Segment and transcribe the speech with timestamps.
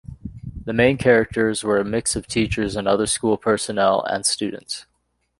[0.65, 4.87] The main characters were a mix of teachers and other school personnel, and students.